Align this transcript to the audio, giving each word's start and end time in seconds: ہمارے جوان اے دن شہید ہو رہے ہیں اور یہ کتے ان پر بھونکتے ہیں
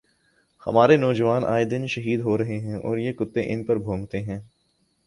ہمارے 0.63 0.95
جوان 1.13 1.43
اے 1.45 1.63
دن 1.65 1.85
شہید 1.87 2.21
ہو 2.21 2.37
رہے 2.37 2.59
ہیں 2.59 2.77
اور 2.77 2.97
یہ 2.97 3.13
کتے 3.13 3.41
ان 3.53 3.63
پر 3.65 3.77
بھونکتے 3.79 4.19
ہیں 4.21 4.39